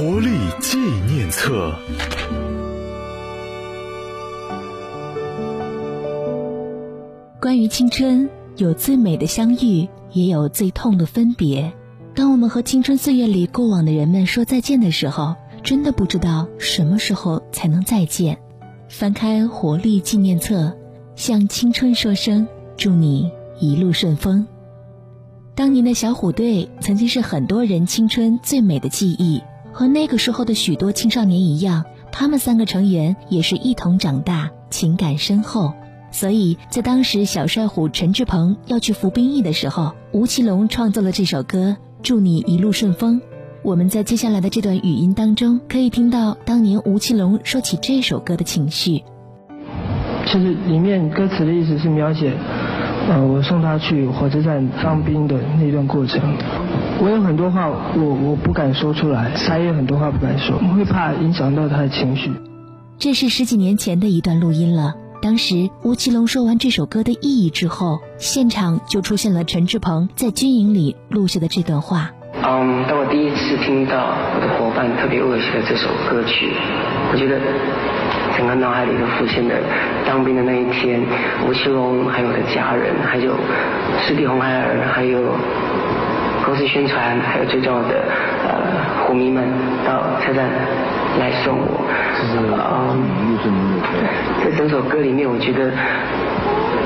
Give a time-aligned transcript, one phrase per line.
[0.00, 0.30] 活力
[0.62, 0.78] 纪
[1.12, 1.78] 念册。
[7.38, 8.26] 关于青春，
[8.56, 11.70] 有最美的相遇，也有最痛的分别。
[12.14, 18.38] 当我们和青春岁月里过往的人们说再见的时候，真的不知道什么时候才能再见。
[18.88, 20.74] 翻开活力纪念册，
[21.14, 22.48] 向青春说声
[22.78, 24.46] 祝你一路顺风。
[25.54, 35.72] 当年的小虎队曾经是很多人青春最美的记忆，和那个时候的许多青少年一样，他们三个成员也是一同长大，情感深厚。
[36.12, 43.20] 所以在当时小帅虎陈志朋要去服兵役的时候，吴奇隆创作了这首歌《祝你一路顺风》。
[43.62, 49.04] 我们在接下来的这段语音当中，可以听到当年吴奇隆说起这首歌的情绪。
[50.26, 52.36] 其实里面歌词的意思是描写，
[53.10, 56.20] 呃，我送他去火车站当兵的那段过程。
[57.02, 62.30] 我有很多话，我我不敢说出来，他也有很多话不敢说，我会怕影响到他的情绪。
[62.98, 64.94] 这是十几年前的一段录音了。
[65.20, 72.12] 当时吴奇隆说完这首歌的意义之后，现场就出现了陈志朋在军营里录下的这段话。
[72.36, 76.52] 嗯，当我第一次听到我的伙伴特别恶心的这首歌曲，
[77.12, 77.40] 我觉得
[78.40, 79.54] 整个脑海里都浮现了
[80.06, 80.98] 当兵的那一天，
[81.46, 83.34] 吴奇隆还有我的家人，还有
[84.00, 85.36] 师弟红孩儿，还有
[86.42, 87.96] 公司宣传，还有最重要的
[88.48, 89.44] 呃虎迷们
[89.86, 90.48] 到车站
[91.18, 91.84] 来送我。
[92.16, 92.38] 是
[93.44, 93.78] 嗯，
[94.42, 95.70] 在整首歌里面，我觉得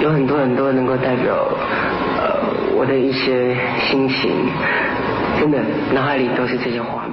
[0.00, 1.34] 有很多很多能够代表
[2.16, 4.48] 呃我的一些心情。
[5.38, 5.58] 真的，
[5.92, 7.11] 脑海里都是这些画面。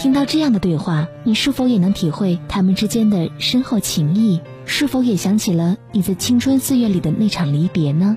[0.00, 4.40] 听到这样的对话，你是否也能体会他们之间的深厚情谊？
[4.64, 8.16] 是否也想起了你在青春岁月里的那场离别呢？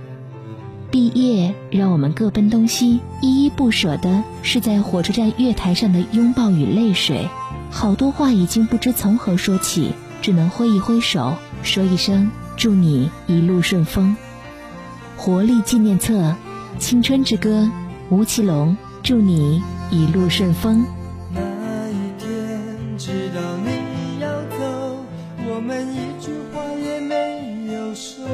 [0.90, 7.28] 毕业，让我们各奔东西，依依不舍的是在火车站月台上的拥抱与泪水。
[7.70, 9.92] 好多话已经不知从何说起，
[10.22, 11.36] 只能挥一挥手。
[11.64, 14.16] 说一声祝你一路顺风，
[15.18, 16.34] 活力纪念册，
[16.80, 17.70] 青春之歌，
[18.10, 20.86] 吴奇隆，祝你一路顺风。
[26.52, 27.14] 话也没
[27.74, 28.26] 有说。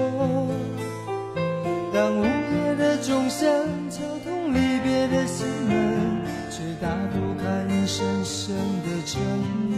[1.93, 3.47] 当午夜的钟声
[3.89, 9.21] 敲痛离别的心门，却打不开你深深的沉
[9.69, 9.71] 默。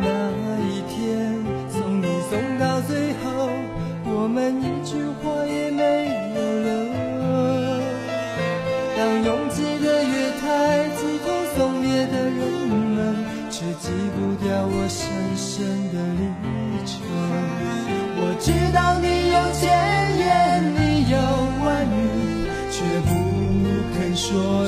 [0.00, 0.06] 那
[0.60, 0.96] 一天。
[1.68, 3.50] 送你送到最后，
[4.04, 5.82] 我们一句话也没
[6.34, 6.68] 有留。
[8.96, 12.38] 当拥挤的月台，急痛送别的人
[12.70, 12.96] 们，
[13.50, 15.04] 却挤不掉我心
[15.36, 15.60] 人生
[15.92, 16.24] 的旅
[16.86, 16.96] 程。
[18.18, 19.68] 我知道你有千
[20.16, 20.24] 言，
[20.72, 20.80] 你
[21.10, 21.14] 有
[21.62, 23.08] 万语，却不
[23.92, 24.65] 肯说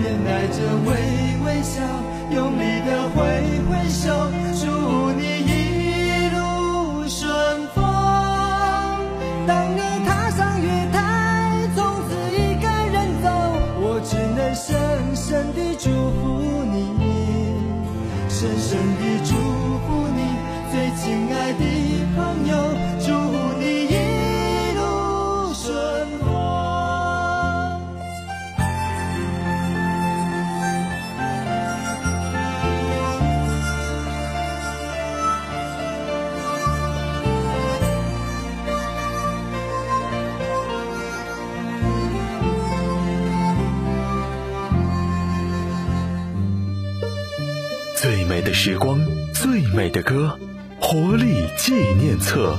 [0.00, 0.56] 面带着
[0.86, 0.90] 微
[1.44, 1.82] 微笑，
[2.30, 3.20] 用力的挥
[3.68, 4.08] 挥手，
[4.58, 7.28] 祝你一路顺
[7.74, 7.84] 风。
[9.46, 13.28] 当你踏上月台，从此一个人走，
[13.82, 16.40] 我只能深深地祝福
[16.72, 16.74] 你。
[18.28, 19.34] 深深地祝
[48.00, 48.98] 最美的时光，
[49.34, 50.34] 最美的歌，
[50.80, 52.56] 活力纪念册。